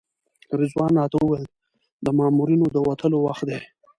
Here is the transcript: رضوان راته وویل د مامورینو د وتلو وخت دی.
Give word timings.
رضوان 0.59 0.91
راته 0.99 1.17
وویل 1.19 1.45
د 2.05 2.07
مامورینو 2.17 2.65
د 2.75 2.77
وتلو 2.87 3.17
وخت 3.27 3.43
دی. 3.49 3.59